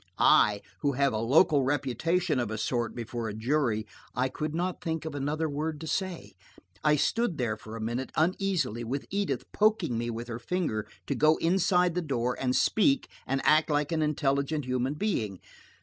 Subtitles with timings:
[0.17, 3.85] I, who have a local reputation of a sort before a jury,
[4.15, 6.33] I could not think of another word to say.
[6.83, 11.13] I stood there for a minute uneasily, with Edith poking me with her finger to
[11.13, 15.39] go inside the door and speak and act like an intelligent human being.